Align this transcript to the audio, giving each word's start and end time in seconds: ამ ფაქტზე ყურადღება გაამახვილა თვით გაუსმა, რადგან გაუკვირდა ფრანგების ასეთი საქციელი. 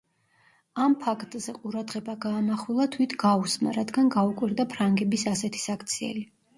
ამ 0.85 0.95
ფაქტზე 1.03 1.55
ყურადღება 1.57 2.17
გაამახვილა 2.25 2.89
თვით 2.97 3.15
გაუსმა, 3.27 3.77
რადგან 3.79 4.13
გაუკვირდა 4.19 4.71
ფრანგების 4.77 5.31
ასეთი 5.39 5.67
საქციელი. 5.71 6.31